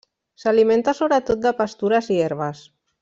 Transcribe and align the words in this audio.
S'alimenta 0.43 0.95
sobretot 0.99 1.43
de 1.43 1.53
pastures 1.61 2.11
i 2.17 2.19
herbes. 2.25 2.65